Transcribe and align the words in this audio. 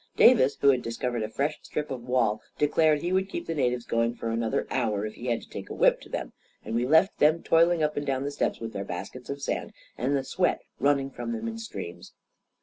Davis, 0.15 0.57
who 0.61 0.69
had 0.69 0.81
discovered 0.81 1.21
a 1.21 1.29
fresh 1.29 1.59
strip 1.61 1.91
of 1.91 2.01
wall, 2.07 2.41
declared 2.57 3.03
he 3.03 3.13
would 3.13 3.29
keep 3.29 3.45
the 3.45 3.53
natives 3.53 3.85
going 3.85 4.15
for 4.15 4.31
another 4.31 4.65
hour 4.71 5.05
if 5.05 5.13
he 5.13 5.27
had 5.27 5.43
to 5.43 5.49
take 5.51 5.69
a 5.69 5.75
whip 5.75 6.01
to 6.01 6.09
them; 6.09 6.33
and 6.65 6.73
we 6.73 6.87
left 6.87 7.19
them 7.19 7.43
toiling 7.43 7.83
up 7.83 7.95
and 7.95 8.07
down 8.07 8.23
the 8.23 8.31
steps 8.31 8.59
with 8.59 8.73
their 8.73 8.83
baskets 8.83 9.29
of 9.29 9.43
sand, 9.43 9.73
and 9.99 10.17
the 10.17 10.23
sweat 10.23 10.61
running 10.79 11.11
from 11.11 11.33
them 11.33 11.47
in 11.47 11.59
streams. 11.59 12.13